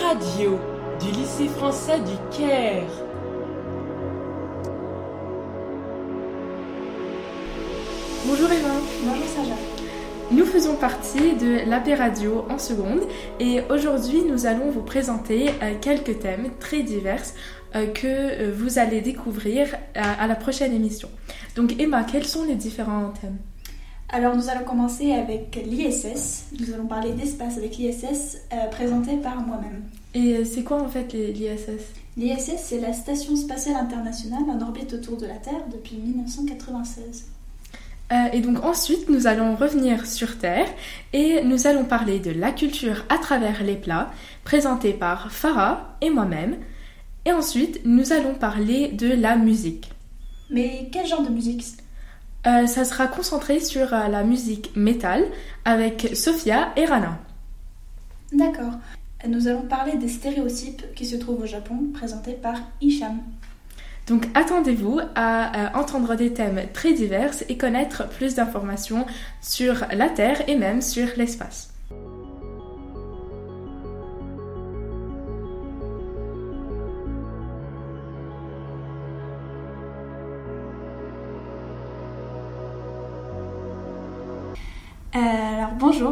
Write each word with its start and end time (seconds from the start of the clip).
la 0.00 0.08
radio 0.08 0.58
du 1.00 1.10
lycée 1.12 1.48
français 1.48 1.98
du 2.00 2.36
Caire. 2.36 2.90
Bonjour 8.26 8.50
Eva. 8.50 8.68
Bonjour 9.04 9.26
Saja. 9.26 9.54
Nous 10.30 10.44
faisons 10.44 10.76
partie 10.76 11.34
de 11.36 11.68
l'AP 11.68 11.88
Radio 11.96 12.44
en 12.50 12.58
seconde 12.58 13.00
et 13.40 13.62
aujourd'hui 13.70 14.22
nous 14.22 14.46
allons 14.46 14.70
vous 14.70 14.82
présenter 14.82 15.50
euh, 15.62 15.74
quelques 15.80 16.18
thèmes 16.18 16.50
très 16.60 16.82
divers 16.82 17.22
euh, 17.74 17.86
que 17.86 18.06
euh, 18.06 18.52
vous 18.54 18.78
allez 18.78 19.00
découvrir 19.00 19.68
à 19.94 20.26
la 20.26 20.34
prochaine 20.34 20.74
émission. 20.74 21.08
Donc 21.56 21.80
Emma, 21.80 22.04
quels 22.04 22.26
sont 22.26 22.44
les 22.44 22.56
différents 22.56 23.12
thèmes? 23.20 23.38
Alors 24.10 24.34
nous 24.36 24.48
allons 24.48 24.64
commencer 24.64 25.12
avec 25.12 25.60
l'ISS. 25.66 26.46
Nous 26.58 26.72
allons 26.72 26.86
parler 26.86 27.12
d'espace 27.12 27.58
avec 27.58 27.76
l'ISS 27.76 28.38
présenté 28.70 29.16
par 29.16 29.40
moi-même. 29.40 29.82
Et 30.14 30.44
c'est 30.44 30.62
quoi 30.62 30.82
en 30.82 30.88
fait 30.88 31.12
l'ISS 31.12 31.92
L'ISS 32.16 32.56
c'est 32.58 32.80
la 32.80 32.92
Station 32.92 33.36
spatiale 33.36 33.76
internationale 33.76 34.44
en 34.48 34.60
orbite 34.60 34.94
autour 34.94 35.18
de 35.18 35.26
la 35.26 35.36
Terre 35.36 35.60
depuis 35.70 35.96
1996. 35.96 37.26
Euh, 38.10 38.14
et 38.32 38.40
donc 38.40 38.64
ensuite, 38.64 39.10
nous 39.10 39.26
allons 39.26 39.54
revenir 39.54 40.06
sur 40.06 40.38
Terre 40.38 40.66
et 41.12 41.42
nous 41.44 41.66
allons 41.66 41.84
parler 41.84 42.20
de 42.20 42.30
la 42.30 42.52
culture 42.52 43.04
à 43.10 43.18
travers 43.18 43.62
les 43.62 43.76
plats, 43.76 44.10
présentés 44.44 44.94
par 44.94 45.30
Farah 45.30 45.96
et 46.00 46.08
moi-même. 46.08 46.56
Et 47.26 47.32
ensuite, 47.32 47.80
nous 47.84 48.12
allons 48.12 48.34
parler 48.34 48.88
de 48.88 49.08
la 49.08 49.36
musique. 49.36 49.90
Mais 50.48 50.88
quel 50.90 51.06
genre 51.06 51.22
de 51.22 51.28
musique? 51.28 51.64
Euh, 52.46 52.66
Ça 52.66 52.84
sera 52.84 53.06
concentré 53.06 53.60
sur 53.60 53.92
euh, 53.92 54.08
la 54.08 54.22
musique 54.22 54.74
métal 54.76 55.24
avec 55.64 56.10
Sophia 56.14 56.72
et 56.76 56.84
Rana. 56.84 57.18
D'accord. 58.32 58.74
Nous 59.26 59.48
allons 59.48 59.62
parler 59.62 59.96
des 59.96 60.08
stéréotypes 60.08 60.94
qui 60.94 61.04
se 61.04 61.16
trouvent 61.16 61.42
au 61.42 61.46
Japon, 61.46 61.90
présentés 61.92 62.34
par 62.34 62.54
Isham. 62.80 63.18
Donc 64.06 64.26
attendez-vous 64.34 65.00
à, 65.14 65.78
entendre 65.78 66.14
des 66.14 66.32
thèmes 66.32 66.62
très 66.72 66.94
divers 66.94 67.34
et 67.48 67.58
connaître 67.58 68.08
plus 68.08 68.34
d'informations 68.34 69.06
sur 69.42 69.84
la 69.92 70.08
Terre 70.08 70.48
et 70.48 70.56
même 70.56 70.80
sur 70.80 71.08
l'espace. 71.16 71.74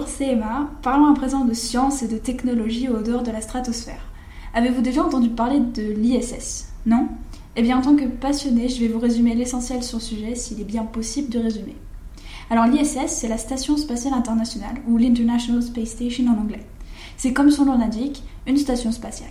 Bonjour, 0.07 0.19
c'est 0.19 0.33
Emma. 0.33 0.71
Parlons 0.83 1.11
à 1.11 1.15
présent 1.15 1.45
de 1.45 1.53
science 1.53 2.03
et 2.03 2.09
de 2.09 2.17
technologie 2.17 2.89
au 2.89 3.03
dehors 3.03 3.23
de 3.23 3.31
la 3.33 3.41
stratosphère. 3.41 4.01
Avez-vous 4.55 4.81
déjà 4.81 5.05
entendu 5.05 5.31
parler 5.31 5.59
de 5.59 5.83
l'ISS 5.83 6.69
Non? 6.87 7.09
Eh 7.57 7.63
bien, 7.63 7.79
en 7.79 7.83
tant 7.83 7.97
que 7.97 8.05
passionné, 8.05 8.69
je 8.69 8.81
vais 8.81 8.89
vous 8.89 9.01
résumer 9.01 9.35
l'essentiel 9.35 9.83
sur 9.83 9.99
le 9.99 10.03
sujet 10.03 10.35
s'il 10.35 10.61
est 10.61 10.65
bien 10.65 10.85
possible 10.85 11.31
de 11.31 11.41
résumer. 11.41 11.77
Alors, 12.51 12.67
l'ISS, 12.67 13.09
c'est 13.09 13.29
la 13.29 13.39
Station 13.39 13.77
spatiale 13.77 14.15
internationale, 14.15 14.77
ou 14.87 14.97
l'International 14.97 15.63
Space 15.63 15.89
Station 15.89 16.27
en 16.27 16.41
anglais. 16.41 16.65
C'est 17.17 17.33
comme 17.33 17.51
son 17.51 17.65
nom 17.65 17.79
l'indique, 17.79 18.23
une 18.47 18.59
station 18.59 18.93
spatiale. 18.93 19.31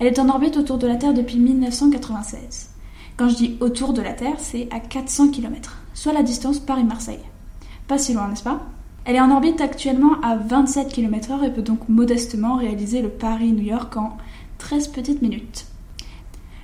Elle 0.00 0.06
est 0.06 0.18
en 0.18 0.28
orbite 0.28 0.56
autour 0.56 0.78
de 0.78 0.86
la 0.86 0.96
Terre 0.96 1.14
depuis 1.14 1.38
1996. 1.38 2.70
Quand 3.16 3.28
je 3.28 3.36
dis 3.36 3.56
autour 3.60 3.92
de 3.92 4.00
la 4.02 4.12
Terre, 4.12 4.36
c'est 4.38 4.68
à 4.70 4.80
400 4.80 5.28
km, 5.28 5.82
soit 5.92 6.12
la 6.12 6.22
distance 6.22 6.60
Paris-Marseille. 6.60 7.20
Pas 7.86 7.98
si 7.98 8.14
loin, 8.14 8.28
n'est-ce 8.28 8.42
pas? 8.42 8.62
Elle 9.04 9.16
est 9.16 9.20
en 9.20 9.30
orbite 9.30 9.60
actuellement 9.60 10.18
à 10.22 10.36
27 10.36 10.88
km/h 10.88 11.44
et 11.44 11.50
peut 11.50 11.62
donc 11.62 11.88
modestement 11.88 12.56
réaliser 12.56 13.02
le 13.02 13.10
Paris-New 13.10 13.64
York 13.64 13.96
en 13.98 14.16
13 14.58 14.88
petites 14.88 15.20
minutes. 15.20 15.66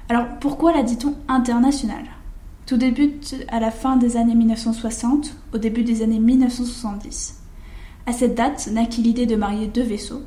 Alors 0.09 0.27
pourquoi 0.41 0.73
la 0.73 0.83
dit-on 0.83 1.15
internationale? 1.29 2.07
Tout 2.65 2.79
débute 2.79 3.37
à 3.49 3.61
la 3.61 3.71
fin 3.71 3.97
des 3.97 4.17
années 4.17 4.35
1960, 4.35 5.37
au 5.53 5.59
début 5.59 5.83
des 5.83 6.03
années 6.03 6.19
1970. 6.19 7.43
À 8.07 8.13
cette 8.13 8.37
date 8.37 8.71
naquit 8.73 9.03
l'idée 9.03 9.27
de 9.27 9.37
marier 9.37 9.67
deux 9.67 9.83
vaisseaux, 9.83 10.23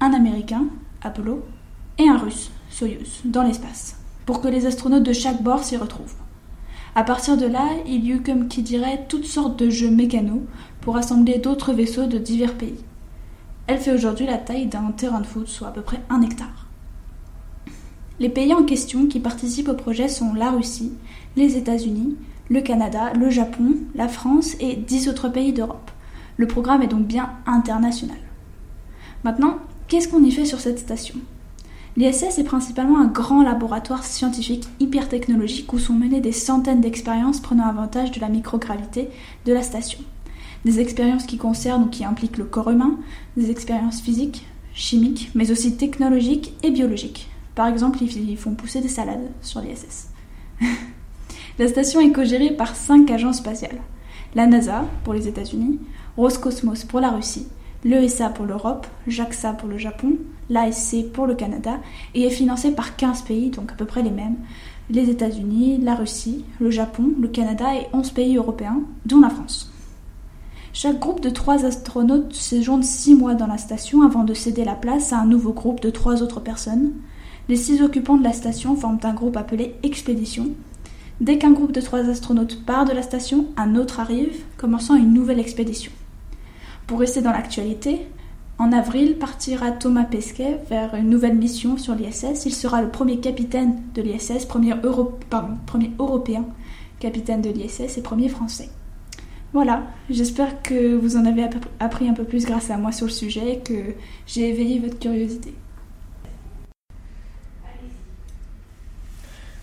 un 0.00 0.12
américain, 0.12 0.66
Apollo, 1.02 1.42
et 1.98 2.08
un 2.08 2.18
russe, 2.18 2.50
Soyuz, 2.70 3.22
dans 3.24 3.42
l'espace, 3.42 3.96
pour 4.24 4.40
que 4.40 4.48
les 4.48 4.66
astronautes 4.66 5.02
de 5.02 5.12
chaque 5.12 5.42
bord 5.42 5.64
s'y 5.64 5.76
retrouvent. 5.76 6.14
À 6.96 7.04
partir 7.04 7.36
de 7.36 7.44
là, 7.44 7.68
il 7.86 8.06
y 8.06 8.12
eut 8.12 8.22
comme 8.22 8.48
qui 8.48 8.62
dirait 8.62 9.04
toutes 9.06 9.26
sortes 9.26 9.58
de 9.58 9.68
jeux 9.68 9.90
mécanos 9.90 10.40
pour 10.80 10.96
assembler 10.96 11.36
d'autres 11.36 11.74
vaisseaux 11.74 12.06
de 12.06 12.16
divers 12.16 12.54
pays. 12.54 12.80
Elle 13.66 13.80
fait 13.80 13.92
aujourd'hui 13.92 14.24
la 14.24 14.38
taille 14.38 14.64
d'un 14.64 14.92
terrain 14.92 15.20
de 15.20 15.26
foot, 15.26 15.46
soit 15.46 15.68
à 15.68 15.72
peu 15.72 15.82
près 15.82 16.00
un 16.08 16.22
hectare. 16.22 16.68
Les 18.18 18.30
pays 18.30 18.54
en 18.54 18.64
question 18.64 19.08
qui 19.08 19.20
participent 19.20 19.68
au 19.68 19.74
projet 19.74 20.08
sont 20.08 20.32
la 20.32 20.50
Russie, 20.50 20.94
les 21.36 21.58
États-Unis, 21.58 22.16
le 22.48 22.62
Canada, 22.62 23.12
le 23.12 23.28
Japon, 23.28 23.74
la 23.94 24.08
France 24.08 24.56
et 24.58 24.76
dix 24.76 25.10
autres 25.10 25.28
pays 25.28 25.52
d'Europe. 25.52 25.90
Le 26.38 26.46
programme 26.46 26.80
est 26.80 26.86
donc 26.86 27.06
bien 27.06 27.28
international. 27.44 28.16
Maintenant, 29.22 29.58
qu'est-ce 29.88 30.08
qu'on 30.08 30.24
y 30.24 30.30
fait 30.30 30.46
sur 30.46 30.60
cette 30.60 30.78
station? 30.78 31.18
L'ISS 31.96 32.38
est 32.38 32.44
principalement 32.44 33.00
un 33.00 33.06
grand 33.06 33.42
laboratoire 33.42 34.04
scientifique 34.04 34.68
hyper 34.80 35.08
technologique 35.08 35.72
où 35.72 35.78
sont 35.78 35.94
menées 35.94 36.20
des 36.20 36.32
centaines 36.32 36.82
d'expériences 36.82 37.40
prenant 37.40 37.66
avantage 37.66 38.10
de 38.10 38.20
la 38.20 38.28
microgravité 38.28 39.08
de 39.46 39.52
la 39.54 39.62
station. 39.62 40.00
Des 40.66 40.78
expériences 40.78 41.24
qui 41.24 41.38
concernent 41.38 41.84
ou 41.84 41.88
qui 41.88 42.04
impliquent 42.04 42.36
le 42.36 42.44
corps 42.44 42.70
humain, 42.70 42.98
des 43.38 43.50
expériences 43.50 44.02
physiques, 44.02 44.46
chimiques, 44.74 45.30
mais 45.34 45.50
aussi 45.50 45.76
technologiques 45.76 46.52
et 46.62 46.70
biologiques. 46.70 47.30
Par 47.54 47.66
exemple, 47.66 48.02
ils 48.02 48.36
font 48.36 48.54
pousser 48.54 48.82
des 48.82 48.88
salades 48.88 49.30
sur 49.40 49.62
l'ISS. 49.62 50.10
la 51.58 51.68
station 51.68 52.00
est 52.00 52.12
co-gérée 52.12 52.50
par 52.50 52.76
cinq 52.76 53.10
agences 53.10 53.38
spatiales. 53.38 53.80
La 54.34 54.46
NASA 54.46 54.84
pour 55.02 55.14
les 55.14 55.28
États-Unis, 55.28 55.78
Roscosmos 56.18 56.84
pour 56.84 57.00
la 57.00 57.10
Russie, 57.10 57.46
l'ESA 57.86 58.30
pour 58.30 58.46
l'Europe, 58.46 58.86
JAXA 59.06 59.52
pour 59.52 59.68
le 59.68 59.78
Japon, 59.78 60.14
l'ASC 60.50 61.08
pour 61.12 61.26
le 61.26 61.36
Canada 61.36 61.78
et 62.14 62.24
est 62.24 62.30
financée 62.30 62.72
par 62.72 62.96
15 62.96 63.22
pays, 63.22 63.50
donc 63.50 63.70
à 63.70 63.74
peu 63.76 63.84
près 63.84 64.02
les 64.02 64.10
mêmes. 64.10 64.36
Les 64.90 65.08
États-Unis, 65.08 65.78
la 65.78 65.94
Russie, 65.94 66.44
le 66.58 66.70
Japon, 66.70 67.12
le 67.20 67.28
Canada 67.28 67.76
et 67.76 67.86
11 67.92 68.10
pays 68.10 68.36
européens, 68.36 68.82
dont 69.04 69.20
la 69.20 69.30
France. 69.30 69.72
Chaque 70.72 70.98
groupe 70.98 71.20
de 71.20 71.30
trois 71.30 71.64
astronautes 71.64 72.34
séjourne 72.34 72.82
six 72.82 73.14
mois 73.14 73.34
dans 73.34 73.46
la 73.46 73.56
station 73.56 74.02
avant 74.02 74.24
de 74.24 74.34
céder 74.34 74.64
la 74.64 74.74
place 74.74 75.12
à 75.12 75.20
un 75.20 75.26
nouveau 75.26 75.52
groupe 75.52 75.80
de 75.80 75.90
trois 75.90 76.22
autres 76.22 76.40
personnes. 76.40 76.92
Les 77.48 77.56
six 77.56 77.82
occupants 77.82 78.18
de 78.18 78.24
la 78.24 78.32
station 78.32 78.74
forment 78.74 78.98
un 79.04 79.14
groupe 79.14 79.36
appelé 79.36 79.76
Expédition. 79.84 80.48
Dès 81.20 81.38
qu'un 81.38 81.52
groupe 81.52 81.72
de 81.72 81.80
trois 81.80 82.10
astronautes 82.10 82.64
part 82.66 82.84
de 82.84 82.92
la 82.92 83.02
station, 83.02 83.46
un 83.56 83.76
autre 83.76 84.00
arrive, 84.00 84.42
commençant 84.56 84.96
une 84.96 85.14
nouvelle 85.14 85.40
expédition. 85.40 85.92
Pour 86.86 87.00
rester 87.00 87.20
dans 87.20 87.32
l'actualité, 87.32 88.06
en 88.58 88.70
avril 88.70 89.16
partira 89.18 89.72
Thomas 89.72 90.04
Pesquet 90.04 90.60
vers 90.70 90.94
une 90.94 91.10
nouvelle 91.10 91.34
mission 91.34 91.76
sur 91.78 91.96
l'ISS. 91.96 92.46
Il 92.46 92.54
sera 92.54 92.80
le 92.80 92.90
premier 92.90 93.18
capitaine 93.18 93.82
de 93.94 94.02
l'ISS, 94.02 94.44
premier, 94.44 94.74
européen 95.98 96.44
capitaine 97.00 97.42
de 97.42 97.50
l'ISS 97.50 97.98
et 97.98 98.02
premier 98.02 98.28
français. 98.28 98.68
Voilà, 99.52 99.82
j'espère 100.10 100.62
que 100.62 100.94
vous 100.94 101.16
en 101.16 101.24
avez 101.24 101.48
appris 101.80 102.08
un 102.08 102.14
peu 102.14 102.24
plus 102.24 102.46
grâce 102.46 102.70
à 102.70 102.76
moi 102.76 102.92
sur 102.92 103.06
le 103.06 103.12
sujet 103.12 103.54
et 103.54 103.58
que 103.58 103.94
j'ai 104.28 104.48
éveillé 104.48 104.78
votre 104.78 104.98
curiosité. 104.98 105.54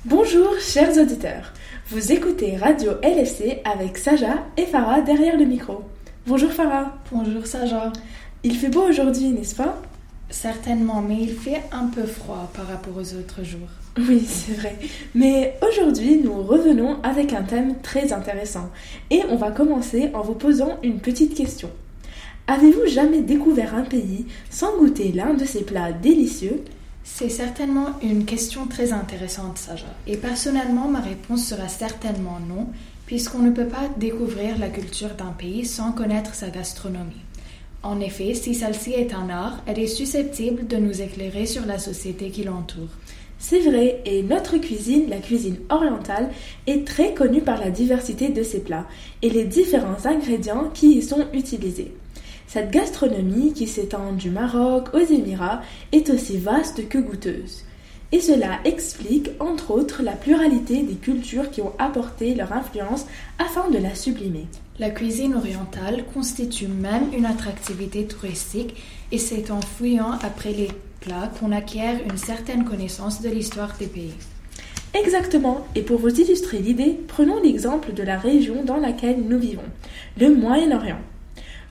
Bonjour 0.04 0.60
chers 0.60 0.98
auditeurs, 0.98 1.54
vous 1.90 2.12
écoutez 2.12 2.58
Radio 2.58 2.92
LFC 3.02 3.62
avec 3.64 3.98
Saja 3.98 4.46
et 4.58 4.66
Farah 4.66 5.00
derrière 5.02 5.38
le 5.38 5.46
micro. 5.46 5.84
Bonjour 6.26 6.54
Farah. 6.54 6.94
Bonjour 7.12 7.46
Saja. 7.46 7.92
Il 8.46 8.56
fait 8.56 8.70
beau 8.70 8.88
aujourd'hui, 8.88 9.28
n'est-ce 9.32 9.56
pas? 9.56 9.78
Certainement, 10.30 11.02
mais 11.02 11.18
il 11.22 11.34
fait 11.34 11.64
un 11.74 11.88
peu 11.88 12.06
froid 12.06 12.50
par 12.56 12.66
rapport 12.66 12.96
aux 12.96 13.14
autres 13.16 13.44
jours. 13.44 13.68
Oui, 13.98 14.26
c'est 14.26 14.54
vrai. 14.54 14.80
Mais 15.14 15.60
aujourd'hui, 15.62 16.22
nous 16.24 16.42
revenons 16.42 17.02
avec 17.04 17.34
un 17.34 17.44
thème 17.44 17.76
très 17.82 18.14
intéressant. 18.14 18.70
Et 19.10 19.20
on 19.30 19.36
va 19.36 19.52
commencer 19.52 20.12
en 20.14 20.22
vous 20.22 20.36
posant 20.36 20.78
une 20.82 21.02
petite 21.02 21.36
question. 21.36 21.70
Avez-vous 22.48 22.88
jamais 22.88 23.20
découvert 23.22 23.76
un 23.76 23.84
pays 23.84 24.26
sans 24.50 24.78
goûter 24.78 25.12
l'un 25.12 25.34
de 25.34 25.44
ses 25.44 25.64
plats 25.64 25.92
délicieux? 25.92 26.64
C'est 27.04 27.28
certainement 27.28 27.88
une 28.02 28.24
question 28.24 28.66
très 28.68 28.94
intéressante, 28.94 29.58
Saja. 29.58 29.88
Et 30.08 30.16
personnellement, 30.16 30.88
ma 30.88 31.02
réponse 31.02 31.44
sera 31.44 31.68
certainement 31.68 32.40
non, 32.48 32.68
puisqu'on 33.14 33.44
ne 33.44 33.52
peut 33.52 33.68
pas 33.68 33.90
découvrir 33.98 34.58
la 34.58 34.70
culture 34.70 35.14
d'un 35.16 35.34
pays 35.38 35.68
sans 35.68 35.92
connaître 35.92 36.34
sa 36.34 36.50
gastronomie. 36.50 37.22
En 37.84 38.00
effet, 38.00 38.34
si 38.34 38.56
celle-ci 38.56 38.94
est 38.94 39.14
un 39.14 39.30
art, 39.30 39.62
elle 39.68 39.78
est 39.78 39.86
susceptible 39.86 40.66
de 40.66 40.78
nous 40.78 41.00
éclairer 41.00 41.46
sur 41.46 41.64
la 41.68 41.78
société 41.78 42.32
qui 42.32 42.44
l'entoure. 42.44 42.90
C'est 43.38 43.60
vrai, 43.60 44.02
et 44.06 44.24
notre 44.24 44.58
cuisine, 44.58 45.12
la 45.12 45.20
cuisine 45.20 45.58
orientale, 45.70 46.32
est 46.66 46.88
très 46.88 47.14
connue 47.14 47.44
par 47.44 47.60
la 47.60 47.70
diversité 47.70 48.30
de 48.30 48.42
ses 48.42 48.62
plats 48.62 48.88
et 49.22 49.30
les 49.30 49.44
différents 49.44 50.08
ingrédients 50.08 50.72
qui 50.74 50.98
y 50.98 51.04
sont 51.04 51.28
utilisés. 51.34 51.94
Cette 52.48 52.72
gastronomie 52.72 53.54
qui 53.54 53.68
s'étend 53.68 54.14
du 54.14 54.32
Maroc 54.32 54.88
aux 54.96 55.14
Émirats 55.14 55.62
est 55.92 56.10
aussi 56.10 56.40
vaste 56.40 56.90
que 56.90 56.98
goûteuse. 56.98 57.64
Et 58.14 58.22
cela 58.22 58.60
explique, 58.64 59.32
entre 59.40 59.72
autres, 59.72 60.04
la 60.04 60.12
pluralité 60.12 60.84
des 60.84 60.94
cultures 60.94 61.50
qui 61.50 61.62
ont 61.62 61.74
apporté 61.80 62.36
leur 62.36 62.54
influence 62.54 63.08
afin 63.40 63.72
de 63.72 63.80
la 63.80 63.96
sublimer. 63.96 64.46
La 64.78 64.92
cuisine 64.92 65.34
orientale 65.34 66.04
constitue 66.14 66.68
même 66.68 67.12
une 67.18 67.26
attractivité 67.26 68.06
touristique 68.06 68.76
et 69.12 69.18
c'est 69.18 69.50
en 69.50 69.62
fouillant 69.62 70.12
après 70.22 70.52
les 70.52 70.70
plats 71.02 71.32
qu'on 71.40 71.52
acquiert 71.52 72.00
une 72.08 72.18
certaine 72.18 72.66
connaissance 72.66 73.20
de 73.24 73.30
l'histoire 73.30 73.76
des 73.80 73.88
pays. 73.88 74.14
Exactement, 74.94 75.66
et 75.74 75.82
pour 75.82 75.98
vous 75.98 76.22
illustrer 76.22 76.60
l'idée, 76.60 77.00
prenons 77.08 77.42
l'exemple 77.42 77.94
de 77.94 78.04
la 78.04 78.20
région 78.20 78.64
dans 78.64 78.78
laquelle 78.78 79.24
nous 79.28 79.40
vivons, 79.40 79.64
le 80.20 80.36
Moyen-Orient. 80.36 81.00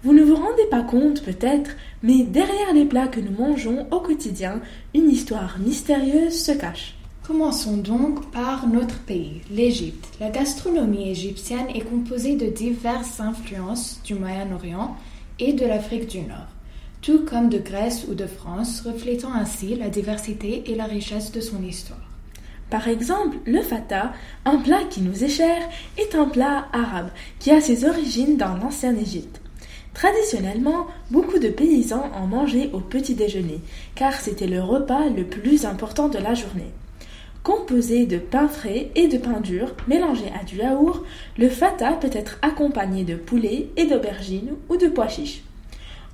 Vous 0.04 0.12
ne 0.12 0.24
vous 0.24 0.34
rendez 0.34 0.66
pas 0.68 0.82
compte 0.82 1.22
peut-être, 1.22 1.70
mais 2.02 2.24
derrière 2.24 2.74
les 2.74 2.84
plats 2.84 3.06
que 3.06 3.20
nous 3.20 3.30
mangeons 3.38 3.86
au 3.92 4.00
quotidien, 4.00 4.60
une 4.94 5.08
histoire 5.08 5.60
mystérieuse 5.60 6.42
se 6.42 6.50
cache. 6.50 6.96
Commençons 7.24 7.76
donc 7.76 8.28
par 8.32 8.66
notre 8.66 8.98
pays, 8.98 9.42
l'Égypte. 9.48 10.08
La 10.18 10.30
gastronomie 10.30 11.08
égyptienne 11.08 11.68
est 11.72 11.88
composée 11.88 12.34
de 12.34 12.46
diverses 12.46 13.20
influences 13.20 14.00
du 14.04 14.16
Moyen-Orient 14.16 14.96
et 15.38 15.52
de 15.52 15.64
l'Afrique 15.64 16.08
du 16.08 16.22
Nord, 16.22 16.48
tout 17.00 17.24
comme 17.24 17.48
de 17.48 17.58
Grèce 17.58 18.04
ou 18.10 18.14
de 18.14 18.26
France, 18.26 18.82
reflétant 18.84 19.32
ainsi 19.32 19.76
la 19.76 19.88
diversité 19.88 20.64
et 20.66 20.74
la 20.74 20.86
richesse 20.86 21.30
de 21.30 21.40
son 21.40 21.62
histoire. 21.62 22.00
Par 22.70 22.88
exemple, 22.88 23.36
le 23.46 23.60
fata, 23.60 24.14
un 24.46 24.56
plat 24.56 24.82
qui 24.90 25.00
nous 25.00 25.22
est 25.22 25.28
cher, 25.28 25.62
est 25.96 26.16
un 26.16 26.24
plat 26.24 26.66
arabe 26.72 27.10
qui 27.38 27.52
a 27.52 27.60
ses 27.60 27.84
origines 27.84 28.36
dans 28.36 28.56
l'ancienne 28.56 28.98
Égypte. 28.98 29.41
Traditionnellement, 29.94 30.86
beaucoup 31.10 31.38
de 31.38 31.48
paysans 31.48 32.10
en 32.14 32.26
mangeaient 32.26 32.70
au 32.72 32.80
petit 32.80 33.14
déjeuner, 33.14 33.60
car 33.94 34.14
c'était 34.14 34.46
le 34.46 34.62
repas 34.62 35.08
le 35.08 35.24
plus 35.24 35.66
important 35.66 36.08
de 36.08 36.18
la 36.18 36.34
journée. 36.34 36.70
Composé 37.42 38.06
de 38.06 38.18
pain 38.18 38.48
frais 38.48 38.90
et 38.94 39.08
de 39.08 39.18
pain 39.18 39.40
dur 39.40 39.74
mélangé 39.88 40.24
à 40.40 40.44
du 40.44 40.56
yaourt, 40.56 41.04
le 41.36 41.48
fata 41.48 41.92
peut 41.92 42.10
être 42.12 42.38
accompagné 42.40 43.04
de 43.04 43.16
poulet 43.16 43.68
et 43.76 43.86
d'aubergines 43.86 44.52
ou 44.68 44.76
de 44.76 44.86
pois 44.86 45.08
chiches. 45.08 45.42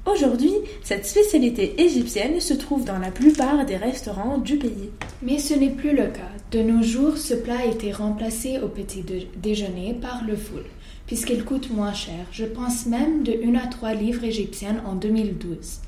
Aujourd'hui, 0.06 0.52
cette 0.82 1.04
spécialité 1.04 1.82
égyptienne 1.82 2.40
se 2.40 2.54
trouve 2.54 2.84
dans 2.84 2.98
la 2.98 3.10
plupart 3.10 3.66
des 3.66 3.76
restaurants 3.76 4.38
du 4.38 4.56
pays. 4.56 4.90
Mais 5.22 5.38
ce 5.38 5.52
n'est 5.52 5.68
plus 5.68 5.94
le 5.94 6.06
cas. 6.06 6.32
De 6.50 6.62
nos 6.62 6.82
jours, 6.82 7.18
ce 7.18 7.34
plat 7.34 7.58
a 7.58 7.66
été 7.66 7.92
remplacé 7.92 8.58
au 8.58 8.68
petit 8.68 9.04
déjeuner 9.36 9.94
par 10.00 10.22
le 10.26 10.34
foul 10.34 10.64
puisqu'il 11.08 11.44
coûte 11.44 11.70
moins 11.70 11.94
cher. 11.94 12.26
Je 12.30 12.44
pense 12.44 12.86
même 12.86 13.24
de 13.24 13.32
1 13.44 13.54
à 13.56 13.66
3 13.66 13.94
livres 13.94 14.22
égyptiennes 14.22 14.82
en 14.86 14.94
2012. 14.94 15.80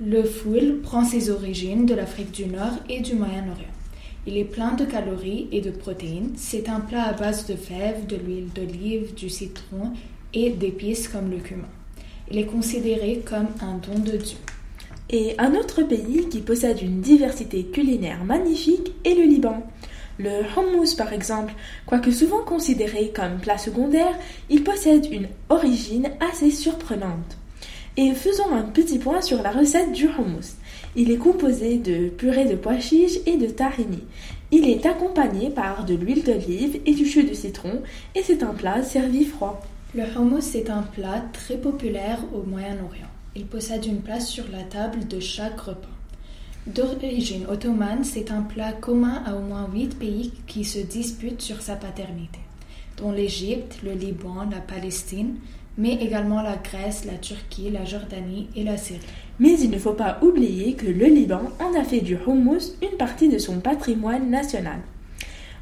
Le 0.00 0.24
foul 0.24 0.80
prend 0.82 1.04
ses 1.04 1.30
origines 1.30 1.84
de 1.84 1.94
l'Afrique 1.94 2.30
du 2.30 2.46
Nord 2.46 2.78
et 2.88 3.00
du 3.00 3.14
Moyen-Orient. 3.14 3.66
Il 4.26 4.38
est 4.38 4.44
plein 4.44 4.72
de 4.72 4.84
calories 4.84 5.48
et 5.50 5.60
de 5.60 5.72
protéines. 5.72 6.32
C'est 6.36 6.68
un 6.68 6.78
plat 6.80 7.08
à 7.08 7.12
base 7.12 7.46
de 7.46 7.56
fèves, 7.56 8.06
de 8.06 8.16
l'huile 8.16 8.48
d'olive, 8.54 9.14
du 9.14 9.28
citron 9.28 9.92
et 10.32 10.50
d'épices 10.50 11.08
comme 11.08 11.30
le 11.30 11.38
cumin. 11.38 11.68
Il 12.30 12.38
est 12.38 12.46
considéré 12.46 13.20
comme 13.24 13.48
un 13.60 13.74
don 13.78 13.98
de 13.98 14.16
Dieu. 14.16 14.38
Et 15.10 15.34
un 15.38 15.54
autre 15.54 15.82
pays 15.82 16.28
qui 16.30 16.40
possède 16.40 16.80
une 16.80 17.00
diversité 17.00 17.64
culinaire 17.64 18.24
magnifique 18.24 18.92
est 19.04 19.14
le 19.14 19.24
Liban. 19.24 19.62
Le 20.22 20.44
hummus, 20.56 20.94
par 20.94 21.12
exemple, 21.12 21.52
quoique 21.84 22.12
souvent 22.12 22.44
considéré 22.44 23.10
comme 23.12 23.40
plat 23.40 23.58
secondaire, 23.58 24.16
il 24.50 24.62
possède 24.62 25.08
une 25.10 25.26
origine 25.48 26.12
assez 26.20 26.52
surprenante. 26.52 27.38
Et 27.96 28.14
faisons 28.14 28.54
un 28.54 28.62
petit 28.62 29.00
point 29.00 29.20
sur 29.20 29.42
la 29.42 29.50
recette 29.50 29.90
du 29.90 30.06
hummus. 30.06 30.54
Il 30.94 31.10
est 31.10 31.16
composé 31.16 31.78
de 31.78 32.08
purée 32.08 32.44
de 32.44 32.54
pois 32.54 32.78
chiches 32.78 33.18
et 33.26 33.36
de 33.36 33.46
tahini. 33.46 34.04
Il 34.52 34.68
est 34.68 34.86
accompagné 34.86 35.50
par 35.50 35.84
de 35.84 35.94
l'huile 35.94 36.22
d'olive 36.22 36.78
et 36.86 36.94
du 36.94 37.04
jus 37.04 37.24
de 37.24 37.34
citron 37.34 37.82
et 38.14 38.22
c'est 38.22 38.44
un 38.44 38.54
plat 38.54 38.84
servi 38.84 39.24
froid. 39.24 39.60
Le 39.92 40.04
hummus 40.04 40.54
est 40.54 40.70
un 40.70 40.82
plat 40.82 41.24
très 41.32 41.56
populaire 41.56 42.20
au 42.32 42.48
Moyen-Orient. 42.48 43.10
Il 43.34 43.46
possède 43.46 43.86
une 43.86 44.02
place 44.02 44.28
sur 44.28 44.44
la 44.52 44.62
table 44.62 45.08
de 45.08 45.18
chaque 45.18 45.58
repas. 45.58 45.88
D'origine 46.64 47.46
ottomane, 47.50 48.04
c'est 48.04 48.30
un 48.30 48.42
plat 48.42 48.72
commun 48.72 49.20
à 49.26 49.34
au 49.34 49.40
moins 49.40 49.68
huit 49.74 49.98
pays 49.98 50.32
qui 50.46 50.64
se 50.64 50.78
disputent 50.78 51.42
sur 51.42 51.60
sa 51.60 51.74
paternité, 51.74 52.38
dont 52.96 53.10
l'Égypte, 53.10 53.80
le 53.82 53.94
Liban, 53.94 54.46
la 54.48 54.60
Palestine, 54.60 55.34
mais 55.76 55.94
également 55.94 56.40
la 56.40 56.54
Grèce, 56.54 57.04
la 57.04 57.18
Turquie, 57.18 57.70
la 57.70 57.84
Jordanie 57.84 58.46
et 58.54 58.62
la 58.62 58.76
Syrie. 58.76 59.00
Mais 59.40 59.58
il 59.58 59.70
ne 59.70 59.78
faut 59.78 59.94
pas 59.94 60.18
oublier 60.22 60.74
que 60.74 60.86
le 60.86 61.06
Liban 61.06 61.42
en 61.58 61.76
a 61.76 61.82
fait 61.82 62.00
du 62.00 62.16
hummus 62.28 62.76
une 62.80 62.96
partie 62.96 63.28
de 63.28 63.38
son 63.38 63.58
patrimoine 63.58 64.30
national. 64.30 64.78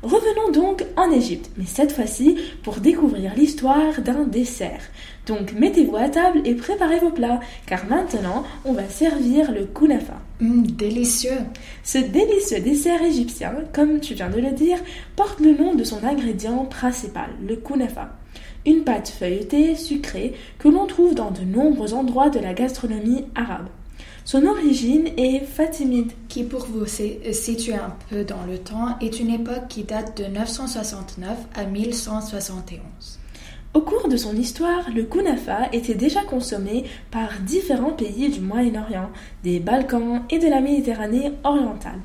Revenons 0.02 0.52
donc 0.52 0.84
en 0.98 1.10
Égypte, 1.10 1.50
mais 1.56 1.64
cette 1.64 1.92
fois-ci 1.92 2.36
pour 2.62 2.76
découvrir 2.76 3.34
l'histoire 3.34 4.02
d'un 4.02 4.24
dessert. 4.24 4.82
Donc 5.26 5.54
mettez-vous 5.54 5.96
à 5.96 6.10
table 6.10 6.42
et 6.44 6.54
préparez 6.54 6.98
vos 6.98 7.10
plats, 7.10 7.40
car 7.64 7.86
maintenant 7.86 8.44
on 8.66 8.74
va 8.74 8.86
servir 8.86 9.50
le 9.50 9.64
kunafa. 9.64 10.20
Hum, 10.42 10.66
délicieux 10.66 11.38
Ce 11.84 11.98
délicieux 11.98 12.60
dessert 12.60 13.02
égyptien, 13.02 13.52
comme 13.74 14.00
tu 14.00 14.14
viens 14.14 14.30
de 14.30 14.40
le 14.40 14.52
dire, 14.52 14.78
porte 15.14 15.40
le 15.40 15.52
nom 15.52 15.74
de 15.74 15.84
son 15.84 16.02
ingrédient 16.02 16.64
principal, 16.64 17.28
le 17.46 17.56
kunafa. 17.56 18.16
Une 18.64 18.84
pâte 18.84 19.10
feuilletée, 19.10 19.74
sucrée, 19.74 20.34
que 20.58 20.68
l'on 20.68 20.86
trouve 20.86 21.14
dans 21.14 21.30
de 21.30 21.42
nombreux 21.42 21.92
endroits 21.92 22.30
de 22.30 22.40
la 22.40 22.54
gastronomie 22.54 23.26
arabe. 23.34 23.68
Son 24.24 24.46
origine 24.46 25.08
est 25.18 25.40
fatimide. 25.40 26.12
Qui, 26.28 26.44
pour 26.44 26.64
vous 26.66 26.86
situer 26.86 27.74
un 27.74 27.94
peu 28.08 28.24
dans 28.24 28.44
le 28.46 28.58
temps, 28.58 28.98
est 29.00 29.20
une 29.20 29.30
époque 29.30 29.68
qui 29.68 29.84
date 29.84 30.16
de 30.22 30.24
969 30.24 31.36
à 31.54 31.64
1171. 31.64 32.80
Au 33.72 33.82
cours 33.82 34.08
de 34.08 34.16
son 34.16 34.34
histoire, 34.34 34.90
le 34.92 35.04
kunafa 35.04 35.68
était 35.72 35.94
déjà 35.94 36.22
consommé 36.22 36.86
par 37.12 37.28
différents 37.46 37.92
pays 37.92 38.28
du 38.28 38.40
Moyen-Orient, 38.40 39.10
des 39.44 39.60
Balkans 39.60 40.22
et 40.28 40.40
de 40.40 40.48
la 40.48 40.60
Méditerranée 40.60 41.30
orientale. 41.44 42.00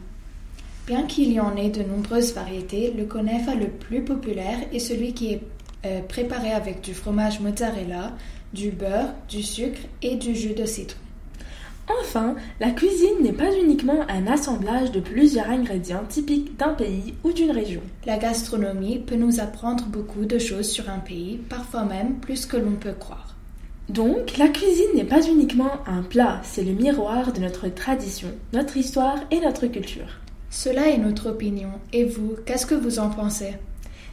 Bien 0.85 1.03
qu'il 1.03 1.31
y 1.31 1.39
en 1.39 1.55
ait 1.57 1.71
de 1.71 1.81
nombreuses 1.81 2.35
variétés, 2.35 2.93
le 2.95 3.05
kunafa 3.05 3.55
le 3.55 3.69
plus 3.69 4.03
populaire 4.03 4.59
est 4.71 4.79
celui 4.79 5.13
qui 5.13 5.33
est 5.33 5.41
euh, 5.87 6.01
préparé 6.01 6.51
avec 6.51 6.81
du 6.81 6.93
fromage 6.93 7.39
mozzarella, 7.39 8.13
du 8.53 8.69
beurre, 8.69 9.15
du 9.27 9.41
sucre 9.41 9.81
et 10.03 10.17
du 10.17 10.35
jus 10.35 10.53
de 10.53 10.65
citron. 10.65 10.99
Enfin, 12.01 12.35
la 12.59 12.71
cuisine 12.71 13.21
n'est 13.21 13.31
pas 13.31 13.55
uniquement 13.55 14.01
un 14.09 14.25
assemblage 14.27 14.91
de 14.91 14.99
plusieurs 14.99 15.49
ingrédients 15.49 16.03
typiques 16.07 16.57
d'un 16.57 16.73
pays 16.73 17.13
ou 17.23 17.31
d'une 17.31 17.51
région. 17.51 17.81
La 18.05 18.17
gastronomie 18.17 18.99
peut 18.99 19.15
nous 19.15 19.39
apprendre 19.39 19.85
beaucoup 19.85 20.25
de 20.25 20.39
choses 20.39 20.69
sur 20.69 20.89
un 20.89 20.99
pays, 20.99 21.39
parfois 21.49 21.83
même 21.85 22.15
plus 22.15 22.45
que 22.45 22.57
l'on 22.57 22.75
peut 22.75 22.95
croire. 22.99 23.35
Donc, 23.89 24.37
la 24.37 24.47
cuisine 24.47 24.95
n'est 24.95 25.03
pas 25.03 25.27
uniquement 25.27 25.73
un 25.85 26.01
plat, 26.01 26.41
c'est 26.43 26.63
le 26.63 26.73
miroir 26.73 27.31
de 27.33 27.39
notre 27.39 27.67
tradition, 27.67 28.29
notre 28.51 28.77
histoire 28.77 29.19
et 29.29 29.39
notre 29.39 29.67
culture. 29.67 30.07
Cela 30.49 30.87
est 30.87 30.97
notre 30.97 31.29
opinion. 31.29 31.69
Et 31.93 32.05
vous, 32.05 32.35
qu'est-ce 32.45 32.65
que 32.65 32.73
vous 32.73 32.97
en 32.97 33.09
pensez? 33.09 33.53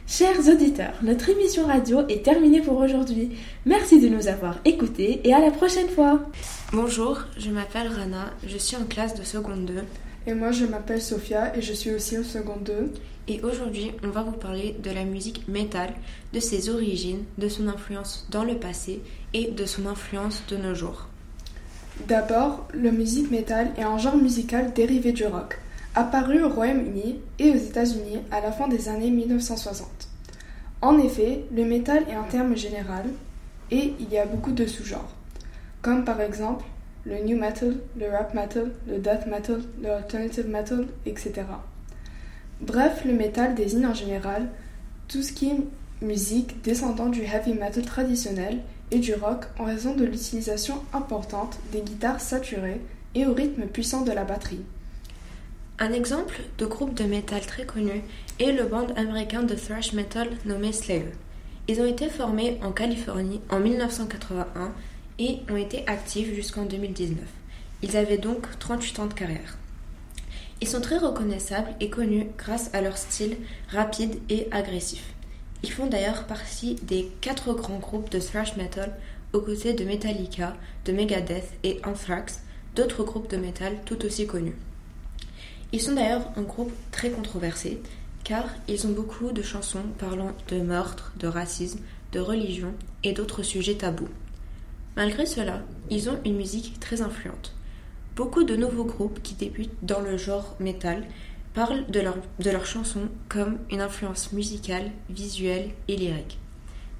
Chers 0.05 0.47
auditeurs, 0.49 0.95
notre 1.01 1.29
émission 1.29 1.65
radio 1.65 2.01
est 2.09 2.25
terminée 2.25 2.59
pour 2.59 2.77
aujourd'hui. 2.77 3.37
Merci 3.65 4.01
de 4.01 4.09
nous 4.09 4.27
avoir 4.27 4.59
écoutés 4.65 5.21
et 5.23 5.33
à 5.33 5.39
la 5.39 5.49
prochaine 5.49 5.87
fois. 5.87 6.19
Bonjour, 6.73 7.21
je 7.37 7.49
m'appelle 7.49 7.87
Rana, 7.87 8.33
je 8.45 8.57
suis 8.57 8.75
en 8.75 8.83
classe 8.83 9.15
de 9.15 9.23
seconde 9.23 9.65
2. 9.65 9.73
Et 10.27 10.33
moi 10.33 10.51
je 10.51 10.65
m'appelle 10.65 11.01
Sophia 11.01 11.55
et 11.57 11.61
je 11.61 11.71
suis 11.71 11.91
aussi 11.91 12.17
au 12.17 12.23
seconde 12.23 12.63
2. 12.63 12.91
Et 13.29 13.41
aujourd'hui, 13.43 13.91
on 14.03 14.09
va 14.09 14.23
vous 14.23 14.33
parler 14.33 14.75
de 14.83 14.91
la 14.91 15.05
musique 15.05 15.47
métal, 15.47 15.93
de 16.33 16.39
ses 16.41 16.69
origines, 16.69 17.23
de 17.37 17.47
son 17.47 17.69
influence 17.69 18.27
dans 18.29 18.43
le 18.43 18.55
passé 18.55 19.01
et 19.33 19.51
de 19.51 19.65
son 19.65 19.87
influence 19.87 20.43
de 20.49 20.57
nos 20.57 20.75
jours. 20.75 21.07
D'abord, 22.09 22.67
la 22.73 22.91
musique 22.91 23.31
métal 23.31 23.71
est 23.77 23.83
un 23.83 23.97
genre 23.97 24.17
musical 24.17 24.73
dérivé 24.73 25.13
du 25.13 25.25
rock 25.25 25.57
apparu 25.95 26.43
au 26.43 26.49
Royaume-Uni 26.49 27.19
et 27.39 27.51
aux 27.51 27.55
États-Unis 27.55 28.19
à 28.31 28.41
la 28.41 28.51
fin 28.51 28.67
des 28.67 28.89
années 28.89 29.11
1960. 29.11 29.87
En 30.81 30.97
effet, 30.97 31.45
le 31.55 31.63
métal 31.63 32.03
est 32.09 32.15
un 32.15 32.23
terme 32.23 32.57
général 32.57 33.05
et 33.71 33.93
il 33.99 34.09
y 34.09 34.17
a 34.17 34.25
beaucoup 34.25 34.51
de 34.51 34.65
sous-genres, 34.65 35.13
comme 35.81 36.03
par 36.03 36.19
exemple 36.21 36.65
le 37.05 37.19
new 37.19 37.37
metal, 37.37 37.75
le 37.99 38.09
rap 38.09 38.33
metal, 38.33 38.71
le 38.87 38.97
death 38.97 39.27
metal, 39.27 39.61
le 39.81 39.91
alternative 39.91 40.47
metal, 40.47 40.87
etc. 41.05 41.33
Bref, 42.61 43.03
le 43.05 43.13
métal 43.13 43.55
désigne 43.55 43.87
en 43.87 43.93
général 43.93 44.47
tout 45.07 45.21
ce 45.21 45.33
qui 45.33 45.49
est 45.49 45.57
musique 46.01 46.61
descendant 46.63 47.09
du 47.09 47.21
heavy 47.21 47.53
metal 47.53 47.83
traditionnel 47.83 48.59
et 48.91 48.99
du 48.99 49.13
rock 49.13 49.45
en 49.59 49.65
raison 49.65 49.95
de 49.95 50.05
l'utilisation 50.05 50.75
importante 50.93 51.57
des 51.71 51.81
guitares 51.81 52.21
saturées 52.21 52.81
et 53.15 53.25
au 53.25 53.33
rythme 53.33 53.65
puissant 53.67 54.01
de 54.01 54.11
la 54.11 54.23
batterie. 54.23 54.63
Un 55.79 55.91
exemple 55.91 56.39
de 56.59 56.67
groupe 56.67 56.93
de 56.93 57.03
métal 57.03 57.41
très 57.41 57.65
connu 57.65 58.03
est 58.39 58.51
le 58.51 58.65
band 58.65 58.87
américain 58.95 59.41
de 59.41 59.55
thrash 59.55 59.93
metal 59.93 60.29
nommé 60.45 60.71
Slayer. 60.71 61.11
Ils 61.67 61.81
ont 61.81 61.85
été 61.85 62.09
formés 62.09 62.59
en 62.61 62.71
Californie 62.71 63.41
en 63.49 63.59
1981 63.59 64.71
et 65.17 65.39
ont 65.49 65.57
été 65.57 65.83
actifs 65.87 66.31
jusqu'en 66.35 66.65
2019. 66.65 67.17
Ils 67.81 67.97
avaient 67.97 68.19
donc 68.19 68.47
38 68.59 68.99
ans 68.99 69.05
de 69.07 69.13
carrière. 69.15 69.57
Ils 70.61 70.67
sont 70.67 70.79
très 70.79 70.99
reconnaissables 70.99 71.73
et 71.79 71.89
connus 71.89 72.27
grâce 72.37 72.69
à 72.73 72.81
leur 72.81 72.95
style 72.95 73.35
rapide 73.69 74.19
et 74.29 74.47
agressif. 74.51 75.03
Ils 75.63 75.71
font 75.71 75.87
d'ailleurs 75.87 76.27
partie 76.27 76.75
des 76.83 77.11
quatre 77.19 77.51
grands 77.51 77.79
groupes 77.79 78.11
de 78.11 78.19
thrash 78.19 78.55
metal 78.57 78.93
aux 79.33 79.41
côtés 79.41 79.73
de 79.73 79.85
Metallica, 79.85 80.55
de 80.85 80.91
Megadeth 80.91 81.49
et 81.63 81.81
Anthrax, 81.83 82.41
d'autres 82.75 83.03
groupes 83.03 83.31
de 83.31 83.37
metal 83.37 83.73
tout 83.85 84.05
aussi 84.05 84.27
connus. 84.27 84.55
Ils 85.73 85.81
sont 85.81 85.95
d'ailleurs 85.95 86.29
un 86.37 86.43
groupe 86.43 86.71
très 86.91 87.09
controversé 87.09 87.81
car 88.23 88.45
ils 88.67 88.85
ont 88.85 88.91
beaucoup 88.91 89.31
de 89.31 89.41
chansons 89.41 89.81
parlant 89.97 90.31
de 90.49 90.61
meurtre, 90.61 91.11
de 91.19 91.27
racisme, 91.27 91.79
de 92.11 92.19
religion 92.19 92.73
et 93.03 93.11
d'autres 93.11 93.41
sujets 93.41 93.73
tabous. 93.73 94.07
Malgré 94.95 95.25
cela, 95.25 95.63
ils 95.89 96.11
ont 96.11 96.19
une 96.25 96.37
musique 96.37 96.79
très 96.79 97.01
influente. 97.01 97.55
Beaucoup 98.15 98.43
de 98.43 98.55
nouveaux 98.55 98.85
groupes 98.85 99.19
qui 99.23 99.33
débutent 99.33 99.73
dans 99.81 99.99
le 99.99 100.15
genre 100.15 100.55
metal 100.59 101.07
parlent 101.55 101.87
de, 101.89 102.01
leurs 102.51 102.65
chansons 102.67 103.09
comme 103.27 103.57
une 103.71 103.81
influence 103.81 104.31
musicale, 104.31 104.91
visuelle 105.09 105.71
et 105.87 105.95
lyrique. 105.95 106.37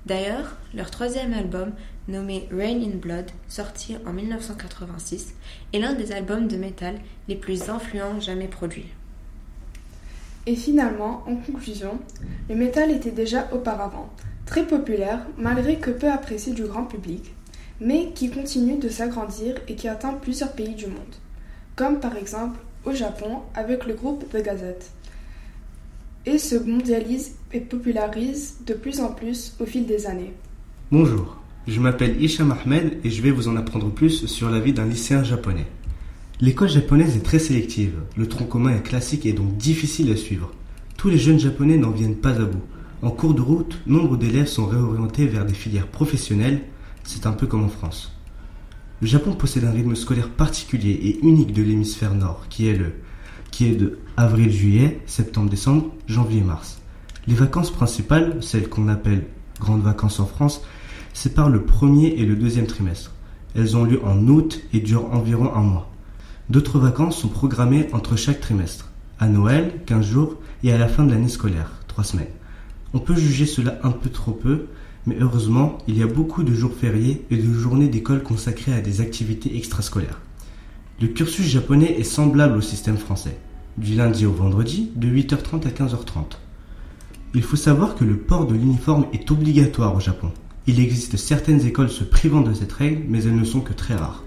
D'ailleurs, 0.06 0.58
leur 0.74 0.92
troisième 0.92 1.34
album, 1.34 1.72
nommé 2.10 2.50
Rain 2.52 2.82
in 2.82 2.98
Blood, 2.98 3.32
sorti 3.48 3.96
en 4.06 4.12
1986, 4.12 5.34
est 5.72 5.80
l'un 5.80 5.94
des 5.94 6.12
albums 6.12 6.48
de 6.48 6.58
métal 6.58 6.96
les 7.30 7.36
plus 7.36 7.70
influents 7.70 8.20
jamais 8.20 8.48
produits. 8.48 8.90
Et 10.46 10.58
finalement, 10.58 11.24
en 11.26 11.38
conclusion, 11.38 12.00
le 12.50 12.56
métal 12.56 12.92
était 12.92 13.12
déjà 13.12 13.48
auparavant 13.54 14.10
très 14.46 14.68
populaire 14.68 15.26
malgré 15.38 15.78
que 15.78 15.92
peu 15.92 16.12
apprécié 16.12 16.54
du 16.54 16.64
grand 16.64 16.84
public, 16.84 17.34
mais 17.80 18.12
qui 18.14 18.30
continue 18.30 18.78
de 18.78 18.90
s'agrandir 18.90 19.56
et 19.70 19.76
qui 19.76 19.88
atteint 19.88 20.14
plusieurs 20.14 20.52
pays 20.52 20.76
du 20.76 20.88
monde, 20.88 21.16
comme 21.78 22.02
par 22.02 22.18
exemple 22.18 22.60
au 22.86 22.92
Japon 22.92 23.40
avec 23.56 23.86
le 23.86 23.94
groupe 23.94 24.30
The 24.32 24.44
Gazette, 24.44 24.92
et 26.26 26.38
se 26.38 26.56
mondialise 26.56 27.36
et 27.52 27.60
popularise 27.60 28.56
de 28.66 28.74
plus 28.74 29.00
en 29.00 29.12
plus 29.12 29.56
au 29.60 29.66
fil 29.66 29.86
des 29.86 30.06
années. 30.06 30.34
Bonjour, 30.92 31.38
je 31.68 31.80
m'appelle 31.80 32.22
Isham 32.22 32.52
Ahmed 32.52 33.00
et 33.04 33.10
je 33.10 33.22
vais 33.22 33.32
vous 33.32 33.48
en 33.48 33.56
apprendre 33.56 33.92
plus 33.92 34.26
sur 34.28 34.50
la 34.50 34.60
vie 34.60 34.74
d'un 34.74 34.86
lycéen 34.86 35.24
japonais. 35.24 35.68
L'école 36.40 36.70
japonaise 36.70 37.16
est 37.16 37.24
très 37.24 37.40
sélective, 37.40 38.00
le 38.18 38.28
tronc 38.28 38.46
commun 38.46 38.76
est 38.76 38.84
classique 38.84 39.26
et 39.26 39.34
donc 39.34 39.58
difficile 39.58 40.12
à 40.12 40.16
suivre. 40.16 40.52
Tous 40.98 41.10
les 41.10 41.18
jeunes 41.18 41.40
japonais 41.40 41.78
n'en 41.78 41.92
viennent 41.92 42.16
pas 42.16 42.40
à 42.42 42.46
bout. 42.46 42.64
En 43.02 43.12
cours 43.12 43.34
de 43.34 43.42
route, 43.42 43.78
nombre 43.86 44.18
d'élèves 44.18 44.48
sont 44.48 44.66
réorientés 44.66 45.28
vers 45.28 45.46
des 45.46 45.54
filières 45.54 45.88
professionnelles, 45.88 46.62
c'est 47.04 47.26
un 47.26 47.34
peu 47.34 47.48
comme 47.48 47.66
en 47.66 47.70
France. 47.70 48.14
Le 49.02 49.08
Japon 49.08 49.34
possède 49.34 49.66
un 49.66 49.72
rythme 49.72 49.96
scolaire 49.96 50.30
particulier 50.30 50.92
et 50.92 51.20
unique 51.26 51.52
de 51.52 51.62
l'hémisphère 51.62 52.16
nord, 52.16 52.46
qui 52.50 52.68
est 52.68 52.78
le 52.78 52.94
qui 53.54 53.68
est 53.68 53.76
de 53.76 54.00
avril-juillet, 54.18 55.00
septembre-décembre, 55.06 55.92
janvier-mars. 56.08 56.82
Les 57.28 57.36
vacances 57.36 57.70
principales, 57.70 58.42
celles 58.42 58.68
qu'on 58.68 58.88
appelle 58.88 59.28
grandes 59.60 59.84
vacances 59.84 60.20
en 60.20 60.26
France, 60.26 60.64
séparent 61.14 61.52
le 61.52 61.62
premier 61.62 62.08
et 62.08 62.26
le 62.26 62.36
deuxième 62.36 62.66
trimestre. 62.66 63.12
Elles 63.56 63.78
ont 63.78 63.84
lieu 63.84 64.04
en 64.04 64.28
août 64.28 64.60
et 64.74 64.80
durent 64.80 65.14
environ 65.14 65.54
un 65.54 65.62
mois. 65.62 65.92
D'autres 66.50 66.80
vacances 66.80 67.20
sont 67.20 67.28
programmées 67.28 67.90
entre 67.94 68.16
chaque 68.16 68.42
trimestre, 68.42 68.90
à 69.20 69.28
Noël, 69.28 69.82
15 69.86 70.04
jours, 70.04 70.38
et 70.64 70.74
à 70.74 70.80
la 70.80 70.88
fin 70.88 71.04
de 71.04 71.12
l'année 71.12 71.30
scolaire, 71.30 71.74
3 71.90 72.04
semaines. 72.04 72.34
On 72.96 73.00
peut 73.00 73.16
juger 73.16 73.46
cela 73.46 73.78
un 73.84 73.92
peu 73.92 74.10
trop 74.10 74.32
peu, 74.32 74.66
mais 75.06 75.18
heureusement, 75.22 75.78
il 75.88 75.96
y 75.96 76.02
a 76.02 76.08
beaucoup 76.08 76.42
de 76.42 76.56
jours 76.56 76.74
fériés 76.74 77.24
et 77.30 77.38
de 77.38 77.54
journées 77.54 77.88
d'école 77.88 78.24
consacrées 78.24 78.74
à 78.74 78.82
des 78.82 79.00
activités 79.00 79.56
extrascolaires. 79.56 80.20
Le 81.04 81.10
cursus 81.10 81.46
japonais 81.46 81.98
est 82.00 82.06
semblable 82.06 82.58
au 82.58 82.62
système 82.62 82.96
français, 82.96 83.38
du 83.78 83.94
lundi 83.94 84.26
au 84.26 84.32
vendredi, 84.32 84.90
de 84.96 85.10
8h30 85.10 85.68
à 85.68 85.70
15h30. 85.70 86.38
Il 87.34 87.42
faut 87.42 87.58
savoir 87.58 87.96
que 87.96 88.06
le 88.06 88.16
port 88.16 88.48
de 88.48 88.54
l'uniforme 88.54 89.08
est 89.12 89.30
obligatoire 89.30 89.98
au 89.98 90.00
Japon. 90.00 90.32
Il 90.66 90.80
existe 90.80 91.18
certaines 91.18 91.68
écoles 91.68 91.90
se 91.90 92.06
privant 92.06 92.40
de 92.40 92.54
cette 92.54 92.72
règle, 92.72 93.04
mais 93.10 93.22
elles 93.22 93.36
ne 93.36 93.44
sont 93.44 93.60
que 93.60 93.74
très 93.74 93.96
rares. 93.96 94.24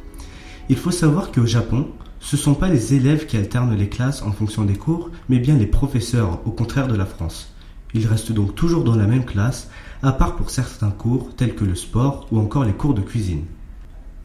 Il 0.68 0.76
faut 0.76 0.90
savoir 0.90 1.32
qu'au 1.32 1.46
Japon, 1.46 1.88
ce 2.20 2.36
ne 2.36 2.42
sont 2.42 2.54
pas 2.54 2.68
les 2.68 2.92
élèves 2.92 3.24
qui 3.24 3.38
alternent 3.38 3.74
les 3.74 3.88
classes 3.88 4.20
en 4.20 4.32
fonction 4.32 4.66
des 4.66 4.76
cours, 4.76 5.10
mais 5.30 5.38
bien 5.38 5.56
les 5.56 5.64
professeurs, 5.64 6.42
au 6.44 6.50
contraire 6.50 6.88
de 6.88 6.94
la 6.94 7.06
France. 7.06 7.54
Ils 7.94 8.06
restent 8.06 8.32
donc 8.32 8.54
toujours 8.54 8.84
dans 8.84 8.96
la 8.96 9.06
même 9.06 9.24
classe, 9.24 9.70
à 10.02 10.12
part 10.12 10.36
pour 10.36 10.50
certains 10.50 10.90
cours 10.90 11.34
tels 11.36 11.54
que 11.54 11.64
le 11.64 11.74
sport 11.74 12.28
ou 12.30 12.38
encore 12.38 12.64
les 12.64 12.74
cours 12.74 12.92
de 12.92 13.00
cuisine. 13.00 13.44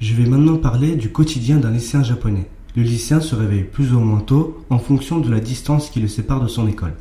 Je 0.01 0.15
vais 0.15 0.27
maintenant 0.27 0.57
parler 0.57 0.95
du 0.95 1.11
quotidien 1.11 1.57
d'un 1.57 1.69
lycéen 1.69 2.01
japonais. 2.01 2.47
Le 2.75 2.81
lycéen 2.81 3.21
se 3.21 3.35
réveille 3.35 3.65
plus 3.65 3.93
ou 3.93 3.99
moins 3.99 4.21
tôt 4.21 4.65
en 4.71 4.79
fonction 4.79 5.19
de 5.19 5.29
la 5.29 5.39
distance 5.39 5.91
qui 5.91 5.99
le 5.99 6.07
sépare 6.07 6.41
de 6.41 6.47
son 6.47 6.67
école. 6.67 6.95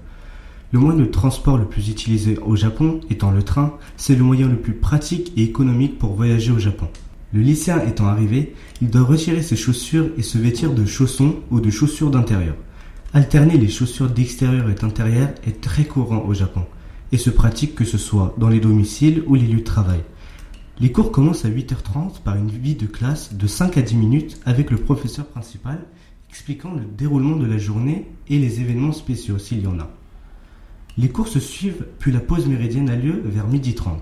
Le 0.71 0.81
moyen 0.81 0.99
de 0.99 1.07
transport 1.07 1.57
le 1.57 1.65
plus 1.65 1.89
utilisé 1.89 2.37
au 2.45 2.57
Japon 2.57 3.01
étant 3.09 3.31
le 3.31 3.43
train, 3.43 3.73
c'est 3.97 4.17
le 4.17 4.23
moyen 4.23 4.49
le 4.49 4.59
plus 4.59 4.75
pratique 4.75 5.33
et 5.39 5.45
économique 5.45 5.99
pour 5.99 6.13
voyager 6.13 6.53
au 6.53 6.59
Japon. 6.59 6.89
Le 7.33 7.41
lycéen 7.41 7.81
étant 7.87 8.05
arrivé, 8.05 8.55
il 8.83 8.91
doit 8.91 9.05
retirer 9.05 9.41
ses 9.41 9.57
chaussures 9.57 10.11
et 10.19 10.23
se 10.23 10.37
vêtir 10.37 10.75
de 10.75 10.85
chaussons 10.85 11.37
ou 11.51 11.61
de 11.61 11.71
chaussures 11.71 12.11
d'intérieur. 12.11 12.57
Alterner 13.15 13.57
les 13.57 13.69
chaussures 13.69 14.11
d'extérieur 14.11 14.69
et 14.69 14.75
d'intérieur 14.75 15.31
est 15.47 15.63
très 15.63 15.85
courant 15.85 16.27
au 16.29 16.35
Japon 16.35 16.67
et 17.13 17.17
se 17.17 17.31
pratique 17.31 17.75
que 17.75 17.87
ce 17.87 17.97
soit 17.97 18.35
dans 18.37 18.51
les 18.51 18.61
domiciles 18.61 19.23
ou 19.27 19.37
les 19.37 19.47
lieux 19.47 19.61
de 19.61 19.65
travail. 19.65 20.01
Les 20.81 20.93
cours 20.93 21.13
commencent 21.13 21.45
à 21.45 21.51
8h30 21.51 22.23
par 22.25 22.37
une 22.37 22.49
vie 22.49 22.75
de 22.75 22.87
classe 22.87 23.35
de 23.35 23.47
5 23.47 23.77
à 23.77 23.83
10 23.83 23.97
minutes 23.97 24.41
avec 24.47 24.71
le 24.71 24.79
professeur 24.79 25.27
principal 25.27 25.79
expliquant 26.31 26.73
le 26.73 26.87
déroulement 26.87 27.37
de 27.37 27.45
la 27.45 27.59
journée 27.59 28.11
et 28.31 28.39
les 28.39 28.63
événements 28.63 28.93
spéciaux 28.93 29.37
s'il 29.39 29.61
y 29.61 29.67
en 29.67 29.79
a. 29.79 29.91
Les 30.97 31.11
cours 31.11 31.29
se 31.29 31.39
suivent 31.39 31.85
puis 31.99 32.13
la 32.13 32.21
pause 32.21 32.47
méridienne 32.47 32.89
a 32.89 32.97
lieu 32.97 33.21
vers 33.27 33.47
12h30. 33.47 33.99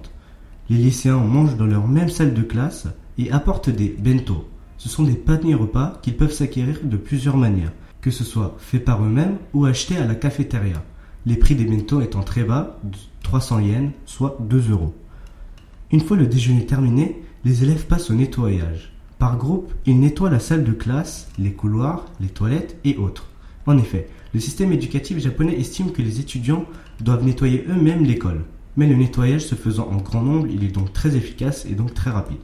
Les 0.71 0.77
lycéens 0.77 1.19
mangent 1.19 1.57
dans 1.57 1.67
leur 1.67 1.89
même 1.89 2.11
salle 2.11 2.33
de 2.33 2.43
classe 2.43 2.87
et 3.19 3.33
apportent 3.33 3.71
des 3.71 3.89
bento. 3.99 4.49
Ce 4.77 4.89
sont 4.89 5.03
des 5.03 5.17
paniers 5.17 5.57
repas 5.57 5.99
qu'ils 6.01 6.17
peuvent 6.17 6.31
s'acquérir 6.31 6.79
de 6.85 6.97
plusieurs 6.97 7.37
manières, 7.37 7.73
que 8.01 8.13
ce 8.13 8.23
soit 8.23 8.55
fait 8.61 8.79
par 8.79 9.03
eux-mêmes 9.03 9.39
ou 9.53 9.65
acheté 9.65 9.97
à 9.97 10.07
la 10.07 10.15
cafétéria. 10.15 10.85
Les 11.27 11.39
prix 11.39 11.57
des 11.57 11.65
bento 11.65 12.01
étant 12.03 12.23
très 12.23 12.45
bas, 12.45 12.79
300 13.25 13.59
yens, 13.59 13.91
soit 14.07 14.37
2 14.39 14.71
euros. 14.71 14.95
Une 15.91 16.01
fois 16.01 16.19
le 16.19 16.27
déjeuner 16.27 16.67
terminé, 16.67 17.23
les 17.47 17.63
élèves 17.63 17.87
passent 17.87 18.11
au 18.11 18.15
nettoyage. 18.15 18.93
Par 19.19 19.39
groupe, 19.39 19.73
ils 19.87 19.99
nettoient 19.99 20.29
la 20.29 20.39
salle 20.39 20.63
de 20.63 20.73
classe, 20.73 21.29
les 21.39 21.53
couloirs, 21.53 22.05
les 22.21 22.29
toilettes 22.29 22.77
et 22.85 22.99
autres. 22.99 23.29
En 23.65 23.79
effet, 23.79 24.07
le 24.35 24.41
système 24.41 24.71
éducatif 24.71 25.19
japonais 25.19 25.59
estime 25.59 25.93
que 25.93 26.03
les 26.03 26.21
étudiants 26.21 26.67
doivent 27.01 27.25
nettoyer 27.25 27.65
eux-mêmes 27.71 28.05
l'école. 28.05 28.45
Mais 28.77 28.87
le 28.87 28.97
nettoyage 28.97 29.47
se 29.47 29.55
faisant 29.55 29.89
en 29.91 29.97
grand 29.97 30.21
nombre, 30.21 30.47
il 30.49 30.63
est 30.63 30.75
donc 30.75 30.93
très 30.93 31.17
efficace 31.17 31.65
et 31.65 31.75
donc 31.75 31.95
très 31.95 32.11
rapide. 32.11 32.37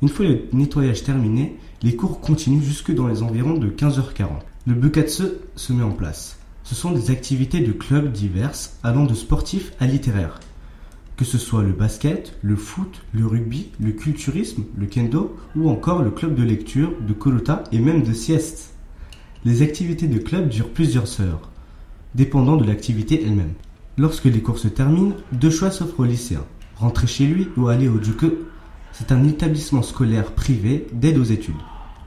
Une 0.00 0.08
fois 0.08 0.24
le 0.24 0.44
nettoyage 0.54 1.04
terminé, 1.04 1.58
les 1.82 1.94
cours 1.94 2.20
continuent 2.22 2.62
jusque 2.62 2.94
dans 2.94 3.06
les 3.06 3.22
environs 3.22 3.58
de 3.58 3.68
15h40. 3.68 4.28
Le 4.66 4.74
bukatsu 4.74 5.24
se 5.56 5.74
met 5.74 5.84
en 5.84 5.92
place. 5.92 6.38
Ce 6.64 6.74
sont 6.74 6.92
des 6.92 7.10
activités 7.10 7.60
de 7.60 7.72
clubs 7.72 8.10
diverses 8.10 8.78
allant 8.82 9.04
de 9.04 9.14
sportifs 9.14 9.72
à 9.78 9.86
littéraires 9.86 10.40
que 11.16 11.24
ce 11.24 11.38
soit 11.38 11.62
le 11.62 11.72
basket, 11.72 12.38
le 12.42 12.56
foot, 12.56 13.02
le 13.12 13.26
rugby, 13.26 13.70
le 13.80 13.92
culturisme, 13.92 14.64
le 14.76 14.86
kendo 14.86 15.36
ou 15.56 15.68
encore 15.68 16.02
le 16.02 16.10
club 16.10 16.34
de 16.34 16.42
lecture, 16.42 16.92
de 17.06 17.12
kolota 17.12 17.64
et 17.72 17.78
même 17.78 18.02
de 18.02 18.12
sieste. 18.12 18.74
Les 19.44 19.62
activités 19.62 20.06
de 20.06 20.18
club 20.18 20.48
durent 20.48 20.70
plusieurs 20.70 21.20
heures, 21.20 21.50
dépendant 22.14 22.56
de 22.56 22.64
l'activité 22.64 23.22
elle-même. 23.24 23.54
Lorsque 23.98 24.24
les 24.24 24.40
cours 24.40 24.58
se 24.58 24.68
terminent, 24.68 25.16
deux 25.32 25.50
choix 25.50 25.70
s'offrent 25.70 26.00
aux 26.00 26.04
lycéens. 26.04 26.46
Rentrer 26.76 27.06
chez 27.06 27.26
lui 27.26 27.48
ou 27.56 27.68
aller 27.68 27.88
au 27.88 28.02
Juke. 28.02 28.32
C'est 28.92 29.12
un 29.12 29.24
établissement 29.24 29.82
scolaire 29.82 30.32
privé 30.32 30.86
d'aide 30.92 31.18
aux 31.18 31.24
études. 31.24 31.54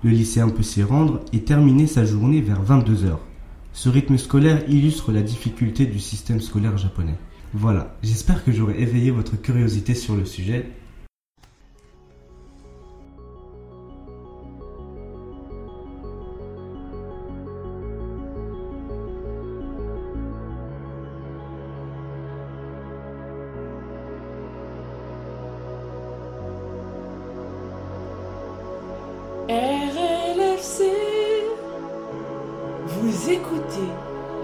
Le 0.03 0.09
lycéen 0.09 0.49
peut 0.49 0.63
s'y 0.63 0.83
rendre 0.83 1.21
et 1.33 1.43
terminer 1.43 1.87
sa 1.87 2.05
journée 2.05 2.41
vers 2.41 2.61
22 2.61 3.05
heures. 3.05 3.21
Ce 3.73 3.89
rythme 3.89 4.17
scolaire 4.17 4.63
illustre 4.69 5.11
la 5.11 5.21
difficulté 5.21 5.85
du 5.85 5.99
système 5.99 6.39
scolaire 6.39 6.77
japonais. 6.77 7.17
Voilà, 7.57 7.95
j'espère 8.03 8.43
que 8.43 8.51
j'aurai 8.51 8.81
éveillé 8.81 9.11
votre 9.11 9.41
curiosité 9.41 9.95
sur 9.95 10.17
le 10.17 10.25
sujet. 10.25 10.65
RLFC, 29.47 30.83
vous 32.85 33.29
écoutez 33.29 33.87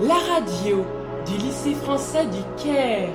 la 0.02 0.16
radio 0.16 1.01
du 1.26 1.38
lycée 1.38 1.74
français 1.76 2.26
du 2.26 2.42
Caire. 2.62 3.10